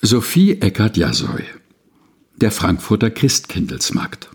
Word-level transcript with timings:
Sophie 0.00 0.60
Eckert-Jasoy 0.60 1.42
Der 2.36 2.52
Frankfurter 2.52 3.10
Christkindlesmarkt 3.10 4.30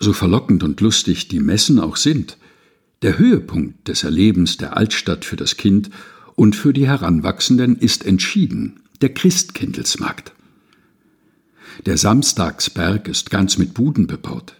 So 0.00 0.14
verlockend 0.14 0.62
und 0.62 0.80
lustig 0.80 1.28
die 1.28 1.38
Messen 1.38 1.78
auch 1.78 1.96
sind, 1.96 2.38
der 3.02 3.18
Höhepunkt 3.18 3.88
des 3.88 4.04
Erlebens 4.04 4.56
der 4.56 4.78
Altstadt 4.78 5.26
für 5.26 5.36
das 5.36 5.58
Kind 5.58 5.90
und 6.34 6.56
für 6.56 6.72
die 6.72 6.86
Heranwachsenden 6.86 7.76
ist 7.76 8.06
entschieden 8.06 8.80
der 9.02 9.12
Christkindlesmarkt. 9.12 10.32
Der 11.84 11.98
Samstagsberg 11.98 13.06
ist 13.06 13.30
ganz 13.30 13.58
mit 13.58 13.74
Buden 13.74 14.06
bebaut. 14.06 14.54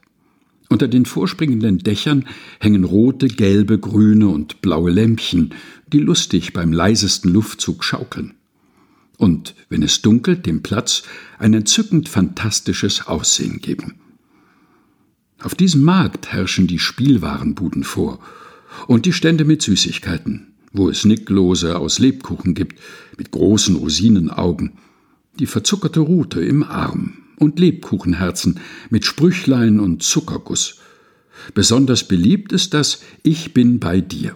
Unter 0.69 0.87
den 0.87 1.07
vorspringenden 1.07 1.79
Dächern 1.79 2.27
hängen 2.61 2.85
rote, 2.85 3.29
gelbe, 3.29 3.79
grüne 3.79 4.29
und 4.29 4.61
blaue 4.61 4.91
Lämpchen, 4.91 5.55
die 5.87 6.01
lustig 6.01 6.53
beim 6.53 6.75
leisesten 6.75 7.33
Luftzug 7.33 7.85
schaukeln 7.85 8.35
und, 9.23 9.55
wenn 9.69 9.85
es 9.85 10.03
dunkelt, 10.03 10.47
dem 10.47 10.65
Platz 10.65 11.05
ein 11.39 11.55
entzückend 11.55 12.09
fantastisches 12.09 13.07
Aussehen 13.07 13.61
geben. 13.61 14.01
Auf 15.41 15.55
diesem 15.55 15.83
Markt 15.83 16.33
herrschen 16.33 16.67
die 16.67 16.81
Spielwarenbuden 16.81 17.85
vor 17.85 18.19
und 18.89 19.07
die 19.07 19.13
Stände 19.13 19.45
mit 19.45 19.63
Süßigkeiten, 19.63 20.49
wo 20.73 20.89
es 20.89 21.05
Nicklose 21.05 21.79
aus 21.79 22.01
Lebkuchen 22.01 22.55
gibt, 22.55 22.81
mit 23.17 23.31
großen 23.31 23.77
Rosinenaugen, 23.77 24.73
die 25.39 25.47
verzuckerte 25.47 26.01
Rute 26.01 26.41
im 26.41 26.65
Arm 26.65 27.19
und 27.39 27.61
Lebkuchenherzen 27.61 28.59
mit 28.91 29.07
Sprüchlein 29.07 29.79
und 29.79 30.03
Zuckerguss. 30.03 30.81
Besonders 31.55 32.09
beliebt 32.09 32.51
ist 32.51 32.75
das 32.75 33.03
Ich 33.23 33.55
bin 33.55 33.79
bei 33.79 34.01
dir. 34.01 34.35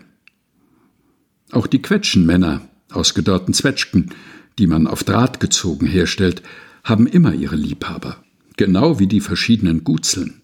Auch 1.51 1.67
die 1.67 1.83
Quetschenmänner 1.83 2.69
aus 2.93 3.15
gedörrten 3.15 3.53
Zwetschgen 3.53 4.11
die 4.59 4.67
man 4.67 4.87
auf 4.87 5.05
Draht 5.05 5.41
gezogen 5.41 5.87
herstellt, 5.87 6.43
haben 6.83 7.07
immer 7.07 7.35
ihre 7.35 7.57
Liebhaber, 7.57 8.25
genau 8.57 8.99
wie 8.99 9.07
die 9.07 9.21
verschiedenen 9.21 9.85
Gutzeln. 9.85 10.41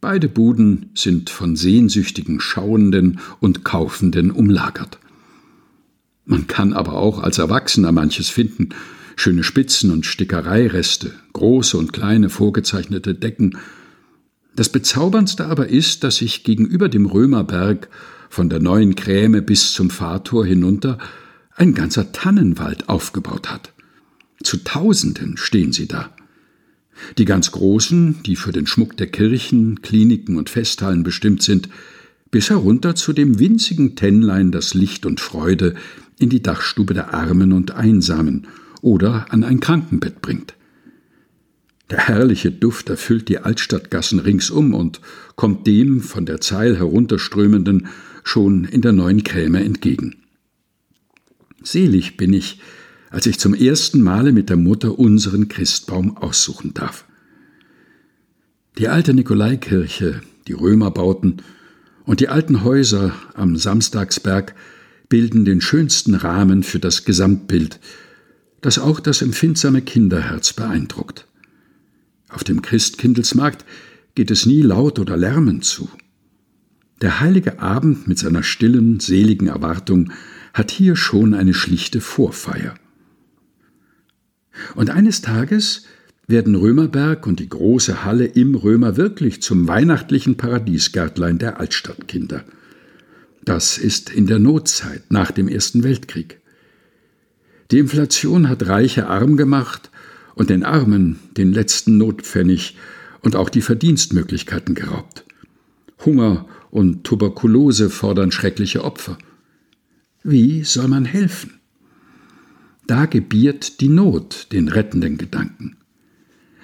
Beide 0.00 0.28
Buden 0.28 0.90
sind 0.94 1.30
von 1.30 1.56
sehnsüchtigen 1.56 2.40
Schauenden 2.40 3.20
und 3.40 3.64
Kaufenden 3.64 4.30
umlagert. 4.30 4.98
Man 6.26 6.46
kann 6.46 6.72
aber 6.72 6.94
auch 6.94 7.22
als 7.22 7.38
Erwachsener 7.38 7.92
manches 7.92 8.28
finden, 8.28 8.70
schöne 9.16 9.44
Spitzen 9.44 9.90
und 9.90 10.06
Stickereireste, 10.06 11.12
große 11.32 11.76
und 11.76 11.92
kleine 11.92 12.28
vorgezeichnete 12.28 13.14
Decken. 13.14 13.58
Das 14.56 14.68
Bezauberndste 14.68 15.46
aber 15.46 15.68
ist, 15.68 16.04
dass 16.04 16.16
sich 16.16 16.44
gegenüber 16.44 16.88
dem 16.88 17.06
Römerberg 17.06 17.88
von 18.28 18.48
der 18.48 18.60
neuen 18.60 18.96
Kräme 18.96 19.42
bis 19.42 19.72
zum 19.72 19.90
Fahrtor 19.90 20.44
hinunter 20.44 20.98
ein 21.56 21.74
ganzer 21.74 22.12
Tannenwald 22.12 22.88
aufgebaut 22.88 23.50
hat. 23.50 23.72
Zu 24.42 24.58
Tausenden 24.58 25.36
stehen 25.36 25.72
sie 25.72 25.86
da. 25.86 26.10
Die 27.18 27.24
ganz 27.24 27.50
großen, 27.50 28.22
die 28.24 28.36
für 28.36 28.52
den 28.52 28.66
Schmuck 28.66 28.96
der 28.96 29.08
Kirchen, 29.08 29.82
Kliniken 29.82 30.36
und 30.36 30.50
Festhallen 30.50 31.02
bestimmt 31.02 31.42
sind, 31.42 31.68
bis 32.30 32.50
herunter 32.50 32.94
zu 32.94 33.12
dem 33.12 33.38
winzigen 33.38 33.96
Tennlein, 33.96 34.50
das 34.50 34.74
Licht 34.74 35.06
und 35.06 35.20
Freude 35.20 35.74
in 36.18 36.30
die 36.30 36.42
Dachstube 36.42 36.94
der 36.94 37.14
Armen 37.14 37.52
und 37.52 37.72
Einsamen 37.72 38.46
oder 38.80 39.26
an 39.30 39.44
ein 39.44 39.60
Krankenbett 39.60 40.20
bringt. 40.20 40.54
Der 41.90 42.08
herrliche 42.08 42.50
Duft 42.50 42.88
erfüllt 42.88 43.28
die 43.28 43.38
Altstadtgassen 43.38 44.18
ringsum 44.18 44.74
und 44.74 45.00
kommt 45.36 45.66
dem 45.66 46.00
von 46.00 46.26
der 46.26 46.40
Zeil 46.40 46.76
herunterströmenden 46.76 47.88
schon 48.24 48.64
in 48.64 48.80
der 48.80 48.92
neuen 48.92 49.22
Kräme 49.22 49.62
entgegen. 49.62 50.23
Selig 51.64 52.16
bin 52.16 52.32
ich, 52.32 52.60
als 53.10 53.26
ich 53.26 53.38
zum 53.38 53.54
ersten 53.54 54.02
Male 54.02 54.32
mit 54.32 54.50
der 54.50 54.56
Mutter 54.56 54.98
unseren 54.98 55.48
Christbaum 55.48 56.16
aussuchen 56.16 56.74
darf. 56.74 57.04
Die 58.78 58.88
alte 58.88 59.14
Nikolaikirche, 59.14 60.20
die 60.46 60.52
Römerbauten 60.52 61.42
und 62.04 62.20
die 62.20 62.28
alten 62.28 62.64
Häuser 62.64 63.14
am 63.34 63.56
Samstagsberg 63.56 64.54
bilden 65.08 65.44
den 65.44 65.60
schönsten 65.60 66.14
Rahmen 66.14 66.62
für 66.62 66.80
das 66.80 67.04
Gesamtbild, 67.04 67.78
das 68.60 68.78
auch 68.78 69.00
das 69.00 69.22
empfindsame 69.22 69.82
Kinderherz 69.82 70.52
beeindruckt. 70.52 71.26
Auf 72.28 72.42
dem 72.42 72.62
Christkindelsmarkt 72.62 73.64
geht 74.14 74.30
es 74.30 74.44
nie 74.44 74.62
laut 74.62 74.98
oder 74.98 75.16
lärmend 75.16 75.64
zu. 75.64 75.88
Der 77.00 77.20
heilige 77.20 77.60
Abend 77.60 78.08
mit 78.08 78.18
seiner 78.18 78.42
stillen, 78.42 79.00
seligen 79.00 79.48
Erwartung 79.48 80.12
hat 80.52 80.70
hier 80.70 80.96
schon 80.96 81.34
eine 81.34 81.54
schlichte 81.54 82.00
Vorfeier. 82.00 82.74
Und 84.74 84.90
eines 84.90 85.20
Tages 85.20 85.86
werden 86.26 86.54
Römerberg 86.54 87.26
und 87.26 87.40
die 87.40 87.48
große 87.48 88.04
Halle 88.04 88.24
im 88.24 88.54
Römer 88.54 88.96
wirklich 88.96 89.42
zum 89.42 89.68
weihnachtlichen 89.68 90.36
Paradiesgärtlein 90.36 91.38
der 91.38 91.60
Altstadtkinder. 91.60 92.44
Das 93.44 93.76
ist 93.76 94.08
in 94.08 94.26
der 94.26 94.38
Notzeit 94.38 95.02
nach 95.10 95.30
dem 95.30 95.48
Ersten 95.48 95.82
Weltkrieg. 95.82 96.40
Die 97.70 97.78
Inflation 97.78 98.48
hat 98.48 98.66
Reiche 98.68 99.08
arm 99.08 99.36
gemacht 99.36 99.90
und 100.34 100.50
den 100.50 100.64
Armen 100.64 101.18
den 101.36 101.52
letzten 101.52 101.98
Notpfennig 101.98 102.76
und 103.20 103.36
auch 103.36 103.50
die 103.50 103.62
Verdienstmöglichkeiten 103.62 104.74
geraubt. 104.74 105.24
Hunger 106.04 106.46
und 106.74 107.04
Tuberkulose 107.04 107.88
fordern 107.88 108.32
schreckliche 108.32 108.82
Opfer. 108.82 109.16
Wie 110.24 110.64
soll 110.64 110.88
man 110.88 111.04
helfen? 111.04 111.60
Da 112.88 113.06
gebiert 113.06 113.80
die 113.80 113.88
Not 113.88 114.48
den 114.50 114.66
rettenden 114.66 115.16
Gedanken. 115.16 115.76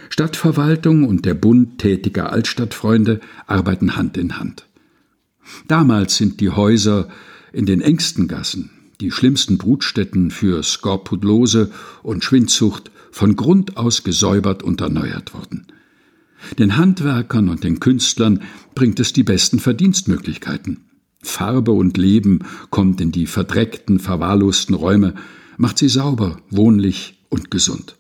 Stadtverwaltung 0.09 1.06
und 1.06 1.26
der 1.26 1.34
Bund 1.34 1.78
tätiger 1.78 2.32
Altstadtfreunde 2.32 3.21
arbeiten 3.47 3.94
Hand 3.94 4.16
in 4.16 4.37
Hand. 4.41 4.66
Damals 5.69 6.16
sind 6.16 6.41
die 6.41 6.50
Häuser 6.50 7.09
in 7.53 7.65
den 7.65 7.81
engsten 7.81 8.27
Gassen, 8.27 8.71
die 9.00 9.12
schlimmsten 9.12 9.59
Brutstätten 9.59 10.32
für 10.32 10.65
Skorpudlose 10.65 11.71
und 12.03 12.25
Schwindsucht, 12.25 12.91
von 13.12 13.37
Grund 13.37 13.77
aus 13.77 14.03
gesäubert 14.03 14.65
und 14.65 14.81
erneuert 14.81 15.34
worden. 15.34 15.69
Den 16.59 16.77
Handwerkern 16.77 17.49
und 17.49 17.65
den 17.65 17.81
Künstlern 17.81 18.43
bringt 18.75 19.01
es 19.01 19.12
die 19.12 19.23
besten 19.23 19.59
Verdienstmöglichkeiten. 19.59 20.84
Farbe 21.23 21.73
und 21.73 21.99
Leben 21.99 22.41
kommt 22.71 23.01
in 23.01 23.12
die 23.12 23.27
verdreckten, 23.27 23.99
verwahrlosten 23.99 24.75
Räume, 24.75 25.15
macht 25.59 25.78
sie 25.78 25.89
sauber, 25.89 26.39
wohnlich 26.49 27.23
und 27.28 27.51
gesund. 27.51 27.97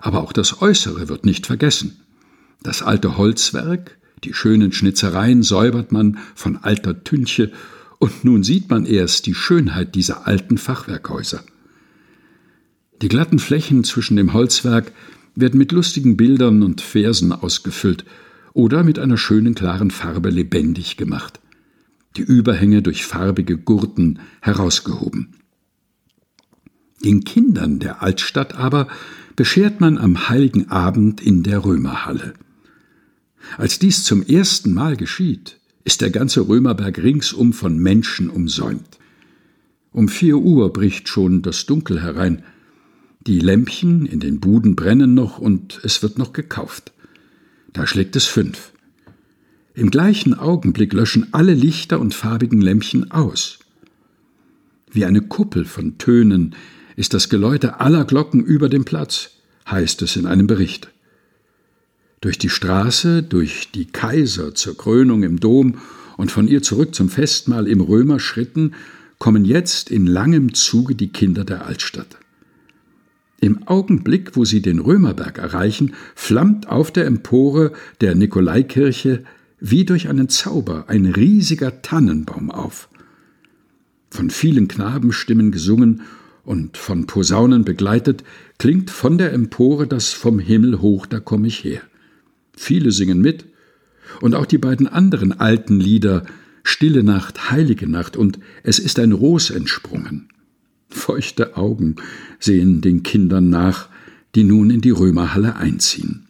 Aber 0.00 0.22
auch 0.22 0.32
das 0.32 0.62
Äußere 0.62 1.08
wird 1.08 1.24
nicht 1.26 1.46
vergessen. 1.46 2.00
Das 2.62 2.82
alte 2.82 3.18
Holzwerk, 3.18 3.98
die 4.24 4.34
schönen 4.34 4.72
Schnitzereien 4.72 5.42
säubert 5.42 5.90
man 5.90 6.18
von 6.34 6.58
alter 6.58 7.02
Tünche, 7.04 7.52
und 7.98 8.24
nun 8.24 8.42
sieht 8.42 8.68
man 8.68 8.84
erst 8.84 9.26
die 9.26 9.34
Schönheit 9.34 9.94
dieser 9.94 10.26
alten 10.26 10.58
Fachwerkhäuser. 10.58 11.44
Die 13.00 13.08
glatten 13.08 13.38
Flächen 13.38 13.84
zwischen 13.84 14.16
dem 14.16 14.32
Holzwerk 14.32 14.92
werden 15.34 15.58
mit 15.58 15.72
lustigen 15.72 16.16
Bildern 16.16 16.62
und 16.62 16.80
Versen 16.80 17.32
ausgefüllt 17.32 18.04
oder 18.52 18.84
mit 18.84 18.98
einer 18.98 19.16
schönen 19.16 19.54
klaren 19.54 19.90
Farbe 19.90 20.30
lebendig 20.30 20.96
gemacht 20.96 21.40
die 22.16 22.22
Überhänge 22.22 22.82
durch 22.82 23.04
farbige 23.04 23.56
Gurten 23.56 24.20
herausgehoben. 24.40 25.34
Den 27.04 27.24
Kindern 27.24 27.78
der 27.78 28.02
Altstadt 28.02 28.54
aber 28.54 28.88
beschert 29.34 29.80
man 29.80 29.98
am 29.98 30.28
heiligen 30.28 30.70
Abend 30.70 31.20
in 31.20 31.42
der 31.42 31.64
Römerhalle. 31.64 32.34
Als 33.56 33.78
dies 33.78 34.04
zum 34.04 34.22
ersten 34.22 34.72
Mal 34.72 34.96
geschieht, 34.96 35.58
ist 35.84 36.00
der 36.00 36.10
ganze 36.10 36.46
Römerberg 36.46 36.98
ringsum 36.98 37.52
von 37.52 37.76
Menschen 37.76 38.30
umsäumt. 38.30 38.98
Um 39.90 40.08
vier 40.08 40.36
Uhr 40.36 40.72
bricht 40.72 41.08
schon 41.08 41.42
das 41.42 41.66
Dunkel 41.66 42.02
herein. 42.02 42.44
Die 43.26 43.38
Lämpchen 43.38 44.04
in 44.04 44.18
den 44.18 44.40
Buden 44.40 44.74
brennen 44.74 45.14
noch 45.14 45.38
und 45.38 45.78
es 45.84 46.02
wird 46.02 46.18
noch 46.18 46.32
gekauft. 46.32 46.92
Da 47.72 47.86
schlägt 47.86 48.16
es 48.16 48.24
fünf. 48.24 48.72
Im 49.74 49.92
gleichen 49.92 50.34
Augenblick 50.34 50.92
löschen 50.92 51.28
alle 51.30 51.54
Lichter 51.54 52.00
und 52.00 52.14
farbigen 52.14 52.60
Lämpchen 52.60 53.12
aus. 53.12 53.60
Wie 54.90 55.04
eine 55.04 55.20
Kuppel 55.20 55.64
von 55.64 55.98
Tönen 55.98 56.56
ist 56.96 57.14
das 57.14 57.28
Geläute 57.28 57.78
aller 57.78 58.04
Glocken 58.04 58.44
über 58.44 58.68
dem 58.68 58.84
Platz, 58.84 59.30
heißt 59.70 60.02
es 60.02 60.16
in 60.16 60.26
einem 60.26 60.48
Bericht. 60.48 60.90
Durch 62.20 62.38
die 62.38 62.50
Straße, 62.50 63.22
durch 63.22 63.70
die 63.70 63.86
Kaiser 63.86 64.52
zur 64.56 64.76
Krönung 64.76 65.22
im 65.22 65.38
Dom 65.38 65.78
und 66.16 66.32
von 66.32 66.48
ihr 66.48 66.62
zurück 66.62 66.92
zum 66.92 67.08
Festmahl 67.08 67.68
im 67.68 67.80
Römerschritten 67.80 68.74
kommen 69.20 69.44
jetzt 69.44 69.92
in 69.92 70.06
langem 70.06 70.54
Zuge 70.54 70.96
die 70.96 71.12
Kinder 71.12 71.44
der 71.44 71.66
Altstadt. 71.66 72.18
Im 73.42 73.66
Augenblick, 73.66 74.36
wo 74.36 74.44
sie 74.44 74.62
den 74.62 74.78
Römerberg 74.78 75.38
erreichen, 75.38 75.94
flammt 76.14 76.68
auf 76.68 76.92
der 76.92 77.06
Empore 77.06 77.72
der 78.00 78.14
Nikolaikirche 78.14 79.24
wie 79.58 79.84
durch 79.84 80.08
einen 80.08 80.28
Zauber 80.28 80.84
ein 80.86 81.06
riesiger 81.06 81.82
Tannenbaum 81.82 82.52
auf. 82.52 82.88
Von 84.10 84.30
vielen 84.30 84.68
Knabenstimmen 84.68 85.50
gesungen 85.50 86.02
und 86.44 86.76
von 86.76 87.06
Posaunen 87.08 87.64
begleitet, 87.64 88.22
klingt 88.58 88.90
von 88.90 89.18
der 89.18 89.32
Empore 89.32 89.88
das 89.88 90.12
Vom 90.12 90.38
Himmel 90.38 90.80
hoch, 90.80 91.06
da 91.06 91.18
komm 91.18 91.44
ich 91.44 91.64
her. 91.64 91.80
Viele 92.56 92.92
singen 92.92 93.20
mit, 93.20 93.46
und 94.20 94.36
auch 94.36 94.46
die 94.46 94.58
beiden 94.58 94.86
anderen 94.86 95.32
alten 95.32 95.80
Lieder 95.80 96.26
Stille 96.62 97.02
Nacht, 97.02 97.50
Heilige 97.50 97.90
Nacht 97.90 98.16
und 98.16 98.38
Es 98.62 98.78
ist 98.78 99.00
ein 99.00 99.10
Ros 99.10 99.50
entsprungen. 99.50 100.28
Feuchte 100.92 101.56
Augen 101.56 101.96
sehen 102.38 102.80
den 102.80 103.02
Kindern 103.02 103.50
nach, 103.50 103.88
die 104.34 104.44
nun 104.44 104.70
in 104.70 104.80
die 104.80 104.90
Römerhalle 104.90 105.56
einziehen. 105.56 106.26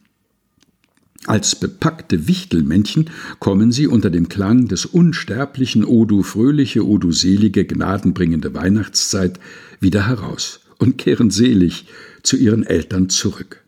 Als 1.26 1.54
bepackte 1.54 2.26
Wichtelmännchen 2.26 3.08
kommen 3.38 3.70
sie 3.70 3.86
unter 3.86 4.10
dem 4.10 4.28
Klang 4.28 4.66
des 4.66 4.86
unsterblichen 4.86 5.84
O 5.84 6.04
du 6.04 6.24
fröhliche, 6.24 6.84
O 6.84 6.98
du 6.98 7.12
selige, 7.12 7.64
gnadenbringende 7.64 8.54
Weihnachtszeit 8.54 9.38
wieder 9.78 10.08
heraus 10.08 10.60
und 10.78 10.98
kehren 10.98 11.30
selig 11.30 11.86
zu 12.24 12.36
ihren 12.36 12.64
Eltern 12.64 13.08
zurück. 13.08 13.62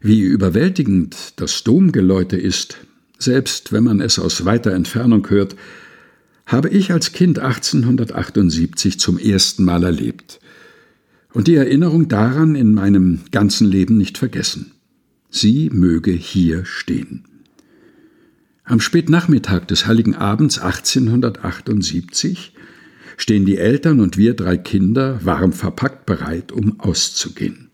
Wie 0.00 0.20
überwältigend 0.20 1.34
das 1.36 1.64
Domgeläute 1.64 2.36
ist, 2.36 2.78
selbst 3.18 3.72
wenn 3.72 3.84
man 3.84 4.00
es 4.00 4.18
aus 4.18 4.44
weiter 4.46 4.72
Entfernung 4.72 5.28
hört, 5.28 5.54
habe 6.46 6.68
ich 6.68 6.92
als 6.92 7.12
Kind 7.12 7.38
1878 7.38 8.98
zum 8.98 9.18
ersten 9.18 9.64
Mal 9.64 9.84
erlebt 9.84 10.40
und 11.32 11.48
die 11.48 11.56
Erinnerung 11.56 12.08
daran 12.08 12.54
in 12.54 12.74
meinem 12.74 13.20
ganzen 13.30 13.66
Leben 13.68 13.96
nicht 13.96 14.18
vergessen. 14.18 14.72
Sie 15.30 15.68
möge 15.70 16.12
hier 16.12 16.64
stehen. 16.64 17.24
Am 18.62 18.80
Spätnachmittag 18.80 19.66
des 19.66 19.86
Heiligen 19.86 20.14
Abends 20.14 20.58
1878 20.58 22.54
stehen 23.16 23.44
die 23.44 23.58
Eltern 23.58 24.00
und 24.00 24.16
wir 24.16 24.34
drei 24.34 24.56
Kinder 24.56 25.20
warm 25.24 25.52
verpackt 25.52 26.06
bereit, 26.06 26.52
um 26.52 26.80
auszugehen. 26.80 27.70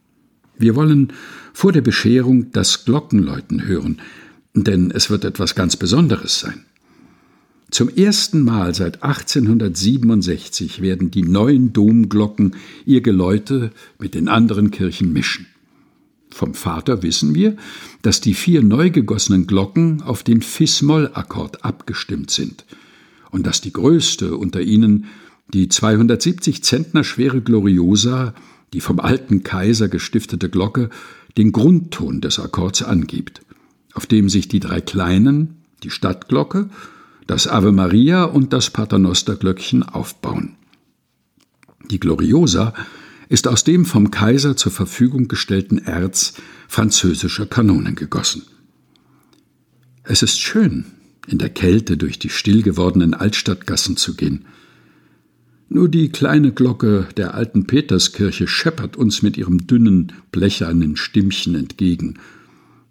Wir 0.59 0.75
wollen 0.75 1.13
vor 1.53 1.73
der 1.73 1.81
Bescherung 1.81 2.51
das 2.53 2.85
Glockenläuten 2.85 3.67
hören, 3.67 4.01
denn 4.55 4.91
es 4.91 5.11
wird 5.11 5.25
etwas 5.25 5.55
ganz 5.55 5.77
Besonderes 5.77 6.41
sein. 6.41 6.65
Zum 7.71 7.89
ersten 7.89 8.43
Mal 8.43 8.75
seit 8.75 9.03
1867 9.05 10.83
werden 10.83 11.11
die 11.11 11.23
neuen 11.23 11.73
Domglocken 11.73 12.57
ihr 12.85 13.01
Geläute 13.01 13.71
mit 13.99 14.15
den 14.15 14.29
anderen 14.29 14.73
Kirchen 14.73 15.13
mischen. 15.13 15.47
Vom 16.31 16.55
Vater 16.55 17.03
wissen 17.03 17.35
wir, 17.35 17.57
dass 18.03 18.21
die 18.21 18.35
vier 18.35 18.63
neu 18.63 18.91
gegossenen 18.91 19.47
Glocken 19.47 20.03
auf 20.03 20.23
den 20.23 20.43
Fis-Moll-Akkord 20.43 21.65
abgestimmt 21.65 22.31
sind 22.31 22.65
und 23.31 23.47
dass 23.47 23.61
die 23.61 23.73
größte 23.73 24.37
unter 24.37 24.61
ihnen 24.61 25.07
die 25.53 25.69
270 25.69 26.63
Zentner 26.65 27.05
schwere 27.05 27.41
Gloriosa, 27.41 28.35
die 28.73 28.81
vom 28.81 29.01
alten 29.01 29.43
Kaiser 29.43 29.89
gestiftete 29.89 30.49
Glocke, 30.49 30.91
den 31.37 31.53
Grundton 31.53 32.21
des 32.21 32.39
Akkords 32.39 32.83
angibt, 32.83 33.43
auf 33.95 34.07
dem 34.07 34.29
sich 34.29 34.49
die 34.49 34.61
drei 34.61 34.81
kleinen, 34.81 35.57
die 35.83 35.91
Stadtglocke, 35.91 36.69
das 37.27 37.47
Ave 37.47 37.73
Maria 37.73 38.25
und 38.25 38.53
das 38.53 38.71
Paternosterglöckchen 38.71 39.83
aufbauen. 39.83 40.57
Die 41.91 42.01
Gloriosa 42.01 42.75
ist 43.29 43.47
aus 43.47 43.65
dem 43.65 43.85
vom 43.85 44.11
Kaiser 44.11 44.57
zur 44.57 44.73
Verfügung 44.73 45.29
gestellten 45.29 45.79
Erz 45.79 46.35
französischer 46.69 47.47
Kanonen 47.47 47.95
gegossen. 47.95 48.43
Es 50.03 50.23
ist 50.23 50.41
schön, 50.41 50.87
in 51.29 51.39
der 51.39 51.51
Kälte 51.51 51.97
durch 51.97 52.19
die 52.19 52.29
still 52.29 52.63
gewordenen 52.63 53.15
Altstadtgassen 53.15 53.97
zu 53.97 54.15
gehen. 54.15 54.47
Nur 55.69 55.89
die 55.89 56.09
kleine 56.09 56.51
Glocke 56.53 57.07
der 57.17 57.35
alten 57.35 57.67
Peterskirche 57.67 58.49
scheppert 58.49 58.97
uns 58.97 59.23
mit 59.23 59.37
ihrem 59.37 59.69
dünnen, 59.69 60.13
blechernen 60.33 60.97
Stimmchen 60.97 61.55
entgegen. 61.55 62.19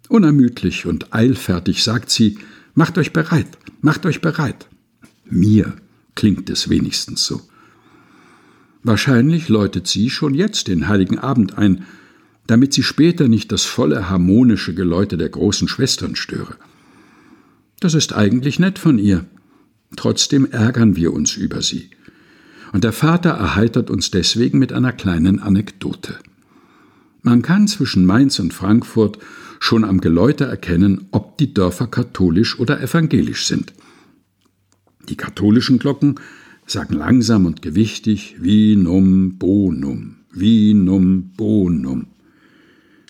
Unermüdlich 0.08 0.86
und 0.86 1.12
eilfertig 1.12 1.82
sagt 1.82 2.08
sie, 2.08 2.38
Macht 2.74 2.98
euch 2.98 3.12
bereit, 3.12 3.58
macht 3.80 4.06
euch 4.06 4.20
bereit. 4.20 4.68
Mir 5.24 5.74
klingt 6.14 6.50
es 6.50 6.68
wenigstens 6.68 7.24
so. 7.24 7.42
Wahrscheinlich 8.82 9.48
läutet 9.48 9.86
sie 9.86 10.10
schon 10.10 10.34
jetzt 10.34 10.68
den 10.68 10.88
heiligen 10.88 11.18
Abend 11.18 11.58
ein, 11.58 11.84
damit 12.46 12.72
sie 12.72 12.82
später 12.82 13.28
nicht 13.28 13.52
das 13.52 13.64
volle 13.64 14.08
harmonische 14.08 14.74
Geläute 14.74 15.16
der 15.16 15.28
großen 15.28 15.68
Schwestern 15.68 16.16
störe. 16.16 16.56
Das 17.78 17.94
ist 17.94 18.12
eigentlich 18.14 18.58
nett 18.58 18.78
von 18.78 18.98
ihr. 18.98 19.24
Trotzdem 19.96 20.50
ärgern 20.50 20.96
wir 20.96 21.12
uns 21.12 21.36
über 21.36 21.62
sie. 21.62 21.90
Und 22.72 22.84
der 22.84 22.92
Vater 22.92 23.30
erheitert 23.30 23.90
uns 23.90 24.10
deswegen 24.10 24.58
mit 24.58 24.72
einer 24.72 24.92
kleinen 24.92 25.40
Anekdote. 25.40 26.18
Man 27.22 27.42
kann 27.42 27.68
zwischen 27.68 28.06
Mainz 28.06 28.38
und 28.38 28.54
Frankfurt 28.54 29.18
schon 29.58 29.84
am 29.84 30.00
Geläute 30.00 30.44
erkennen, 30.44 31.08
ob 31.10 31.36
die 31.36 31.52
Dörfer 31.52 31.86
katholisch 31.86 32.58
oder 32.58 32.80
evangelisch 32.80 33.46
sind. 33.46 33.74
Die 35.08 35.16
katholischen 35.16 35.78
Glocken 35.78 36.14
sagen 36.66 36.94
langsam 36.94 37.46
und 37.46 37.62
gewichtig 37.62 38.36
Vinum 38.40 39.38
bonum, 39.38 40.16
Vinum 40.32 41.32
bonum. 41.36 42.06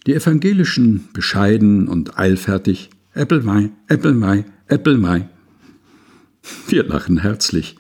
Die 0.07 0.15
evangelischen 0.15 1.09
bescheiden 1.13 1.87
und 1.87 2.19
eilfertig 2.19 2.91
Äppelmai, 3.13 3.71
Äppelmai, 3.87 4.45
Äppelmai. 4.67 5.29
Wir 6.69 6.85
lachen 6.85 7.19
herzlich, 7.19 7.77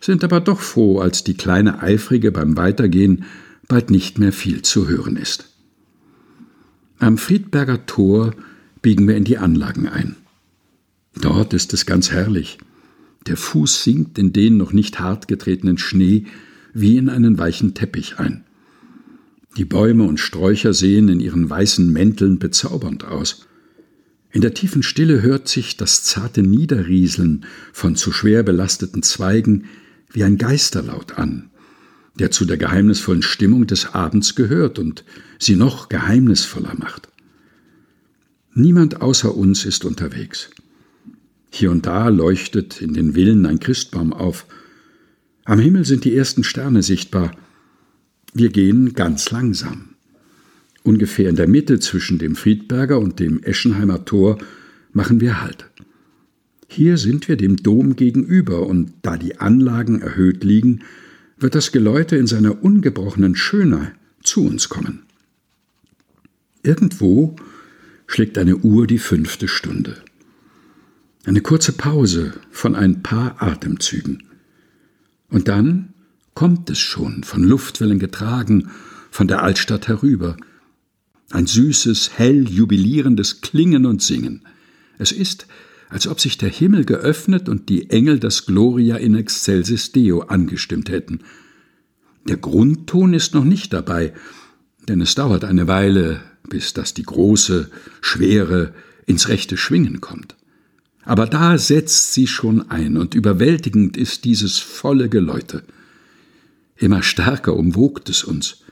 sind 0.00 0.22
aber 0.22 0.40
doch 0.40 0.60
froh, 0.60 1.00
als 1.00 1.24
die 1.24 1.34
kleine 1.34 1.82
Eifrige 1.82 2.30
beim 2.30 2.56
Weitergehen 2.56 3.24
bald 3.68 3.90
nicht 3.90 4.18
mehr 4.18 4.32
viel 4.32 4.62
zu 4.62 4.88
hören 4.88 5.16
ist. 5.16 5.49
Am 7.02 7.16
Friedberger 7.16 7.86
Tor 7.86 8.34
biegen 8.82 9.08
wir 9.08 9.16
in 9.16 9.24
die 9.24 9.38
Anlagen 9.38 9.88
ein. 9.88 10.16
Dort 11.18 11.54
ist 11.54 11.72
es 11.72 11.86
ganz 11.86 12.10
herrlich. 12.10 12.58
Der 13.26 13.38
Fuß 13.38 13.84
sinkt 13.84 14.18
in 14.18 14.34
den 14.34 14.58
noch 14.58 14.74
nicht 14.74 15.00
hart 15.00 15.26
getretenen 15.26 15.78
Schnee 15.78 16.26
wie 16.74 16.98
in 16.98 17.08
einen 17.08 17.38
weichen 17.38 17.72
Teppich 17.72 18.18
ein. 18.18 18.44
Die 19.56 19.64
Bäume 19.64 20.04
und 20.04 20.20
Sträucher 20.20 20.74
sehen 20.74 21.08
in 21.08 21.20
ihren 21.20 21.48
weißen 21.48 21.90
Mänteln 21.90 22.38
bezaubernd 22.38 23.04
aus. 23.04 23.46
In 24.30 24.42
der 24.42 24.52
tiefen 24.52 24.82
Stille 24.82 25.22
hört 25.22 25.48
sich 25.48 25.78
das 25.78 26.04
zarte 26.04 26.42
Niederrieseln 26.42 27.46
von 27.72 27.96
zu 27.96 28.12
schwer 28.12 28.42
belasteten 28.42 29.02
Zweigen 29.02 29.64
wie 30.12 30.22
ein 30.22 30.36
Geisterlaut 30.36 31.12
an, 31.16 31.49
der 32.20 32.30
zu 32.30 32.44
der 32.44 32.56
geheimnisvollen 32.56 33.22
Stimmung 33.22 33.66
des 33.66 33.94
Abends 33.94 34.34
gehört 34.34 34.78
und 34.78 35.04
sie 35.38 35.56
noch 35.56 35.88
geheimnisvoller 35.88 36.74
macht. 36.78 37.08
Niemand 38.54 39.00
außer 39.00 39.34
uns 39.34 39.64
ist 39.64 39.84
unterwegs. 39.84 40.50
Hier 41.50 41.70
und 41.70 41.86
da 41.86 42.08
leuchtet 42.08 42.80
in 42.80 42.94
den 42.94 43.14
Villen 43.14 43.46
ein 43.46 43.58
Christbaum 43.58 44.12
auf. 44.12 44.46
Am 45.44 45.58
Himmel 45.58 45.84
sind 45.84 46.04
die 46.04 46.14
ersten 46.14 46.44
Sterne 46.44 46.82
sichtbar. 46.82 47.32
Wir 48.34 48.50
gehen 48.50 48.92
ganz 48.92 49.30
langsam. 49.30 49.90
Ungefähr 50.82 51.28
in 51.28 51.36
der 51.36 51.48
Mitte 51.48 51.80
zwischen 51.80 52.18
dem 52.18 52.36
Friedberger 52.36 52.98
und 52.98 53.18
dem 53.18 53.42
Eschenheimer 53.42 54.04
Tor 54.04 54.38
machen 54.92 55.20
wir 55.20 55.40
Halt. 55.42 55.66
Hier 56.68 56.98
sind 56.98 57.28
wir 57.28 57.36
dem 57.36 57.56
Dom 57.56 57.96
gegenüber, 57.96 58.66
und 58.66 58.92
da 59.02 59.16
die 59.16 59.38
Anlagen 59.38 60.00
erhöht 60.00 60.44
liegen, 60.44 60.84
wird 61.40 61.54
das 61.54 61.72
Geläute 61.72 62.16
in 62.16 62.26
seiner 62.26 62.62
ungebrochenen 62.62 63.34
Schönheit 63.34 63.92
zu 64.22 64.44
uns 64.46 64.68
kommen. 64.68 65.02
Irgendwo 66.62 67.36
schlägt 68.06 68.36
eine 68.36 68.56
Uhr 68.56 68.86
die 68.86 68.98
fünfte 68.98 69.48
Stunde. 69.48 69.96
Eine 71.24 71.40
kurze 71.40 71.72
Pause 71.72 72.34
von 72.50 72.74
ein 72.74 73.02
paar 73.02 73.42
Atemzügen. 73.42 74.24
Und 75.28 75.48
dann 75.48 75.94
kommt 76.34 76.68
es 76.70 76.78
schon, 76.78 77.24
von 77.24 77.42
Luftwellen 77.42 77.98
getragen, 77.98 78.70
von 79.10 79.28
der 79.28 79.42
Altstadt 79.42 79.88
herüber. 79.88 80.36
Ein 81.30 81.46
süßes, 81.46 82.18
hell 82.18 82.48
jubilierendes 82.48 83.40
Klingen 83.40 83.86
und 83.86 84.02
Singen. 84.02 84.42
Es 84.98 85.12
ist, 85.12 85.46
als 85.90 86.06
ob 86.06 86.20
sich 86.20 86.38
der 86.38 86.48
Himmel 86.48 86.84
geöffnet 86.84 87.48
und 87.48 87.68
die 87.68 87.90
Engel 87.90 88.18
das 88.20 88.46
Gloria 88.46 88.96
in 88.96 89.14
excelsis 89.16 89.92
Deo 89.92 90.20
angestimmt 90.20 90.88
hätten. 90.88 91.20
Der 92.26 92.36
Grundton 92.36 93.12
ist 93.12 93.34
noch 93.34 93.44
nicht 93.44 93.72
dabei, 93.72 94.14
denn 94.88 95.00
es 95.00 95.16
dauert 95.16 95.44
eine 95.44 95.66
Weile, 95.66 96.22
bis 96.48 96.72
das 96.72 96.94
die 96.94 97.02
große, 97.02 97.70
schwere, 98.00 98.72
ins 99.06 99.28
rechte 99.28 99.56
Schwingen 99.56 100.00
kommt. 100.00 100.36
Aber 101.02 101.26
da 101.26 101.58
setzt 101.58 102.14
sie 102.14 102.28
schon 102.28 102.70
ein, 102.70 102.96
und 102.96 103.14
überwältigend 103.14 103.96
ist 103.96 104.24
dieses 104.24 104.58
volle 104.58 105.08
Geläute. 105.08 105.64
Immer 106.76 107.02
stärker 107.02 107.56
umwogt 107.56 108.08
es 108.08 108.22
uns. 108.22 108.62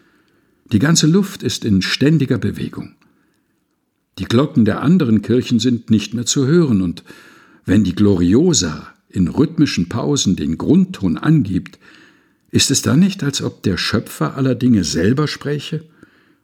Die 0.71 0.79
ganze 0.79 1.07
Luft 1.07 1.43
ist 1.43 1.65
in 1.65 1.83
ständiger 1.83 2.39
Bewegung. 2.39 2.95
Die 4.19 4.25
Glocken 4.25 4.65
der 4.65 4.83
anderen 4.83 5.23
Kirchen 5.23 5.59
sind 5.59 5.91
nicht 5.91 6.15
mehr 6.15 6.27
zu 6.27 6.47
hören, 6.47 6.83
und 6.83 7.05
wenn 7.65 7.85
die 7.85 7.95
Gloriosa 7.95 8.89
in 9.09 9.29
rhythmischen 9.29 9.89
Pausen 9.89 10.37
den 10.37 10.59
Grundton 10.59 11.17
angibt, 11.17 11.79
Ist 12.51 12.71
es 12.71 12.83
dann 12.83 13.01
nicht, 13.01 13.23
als 13.23 13.43
ob 13.43 13.63
der 13.63 13.77
Schöpfer 13.77 14.37
aller 14.37 14.55
Dinge 14.55 14.85
selber 14.85 15.29
spräche 15.29 15.85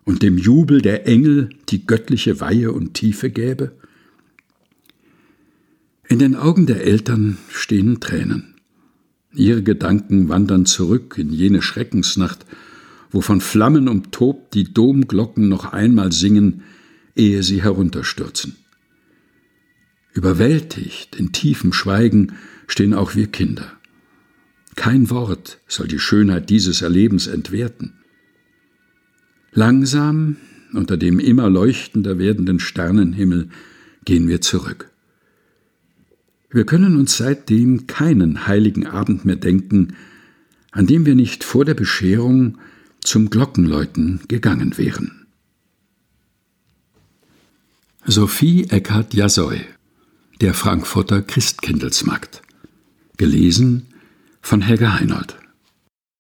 und 0.05 0.23
dem 0.23 0.37
Jubel 0.37 0.83
der 0.83 1.07
Engel 1.07 1.49
die 1.71 1.87
göttliche 1.87 2.41
Weihe 2.41 2.73
und 2.73 2.95
Tiefe 2.95 3.31
gäbe? 3.31 3.73
In 6.07 6.19
den 6.19 6.37
Augen 6.37 6.67
der 6.67 6.85
Eltern 6.85 7.39
stehen 7.49 8.01
Tränen. 8.01 8.55
Ihre 9.33 9.63
Gedanken 9.63 10.29
wandern 10.29 10.67
zurück 10.67 11.17
in 11.17 11.33
jene 11.33 11.63
Schreckensnacht, 11.63 12.45
wo 13.11 13.23
von 13.23 13.41
Flammen 13.41 13.89
umtobt 13.89 14.53
die 14.55 14.75
Domglocken 14.75 15.49
noch 15.49 15.73
einmal 15.73 16.13
singen, 16.13 16.63
ehe 17.17 17.43
sie 17.43 17.63
herunterstürzen. 17.63 18.57
Überwältigt 20.13 21.17
in 21.17 21.33
tiefem 21.33 21.73
Schweigen 21.73 22.35
stehen 22.67 22.95
auch 22.95 23.15
wir 23.15 23.27
Kinder. 23.27 23.73
Kein 24.77 25.11
Wort 25.11 25.61
soll 25.69 25.89
die 25.89 25.99
Schönheit 25.99 26.51
dieses 26.51 26.83
Erlebens 26.83 27.27
entwerten. 27.27 27.95
Langsam, 29.53 30.37
unter 30.73 30.97
dem 30.97 31.21
immer 31.21 31.49
leuchtender 31.49 32.19
werdenden 32.19 32.59
Sternenhimmel, 32.59 33.49
gehen 34.05 34.29
wir 34.29 34.41
zurück. 34.41 34.91
Wir 36.51 36.65
können 36.65 36.97
uns 36.97 37.17
seitdem 37.17 37.87
keinen 37.87 38.47
heiligen 38.47 38.87
Abend 38.87 39.25
mehr 39.25 39.37
denken, 39.37 39.95
an 40.71 40.87
dem 40.87 41.07
wir 41.07 41.15
nicht 41.15 41.45
vor 41.45 41.65
der 41.65 41.75
Bescherung 41.75 42.59
zum 43.01 43.31
Glockenläuten 43.31 44.21
gegangen 44.29 44.79
wären. 44.79 45.24
Sophie 48.07 48.67
Eckhard 48.69 49.15
Jasoy 49.15 49.63
Der 50.43 50.53
Frankfurter 50.53 51.23
Christkindlesmarkt. 51.23 52.43
Gelesen 53.17 53.87
von 54.43 54.61
Helga 54.61 55.01
Heinold 55.01 55.37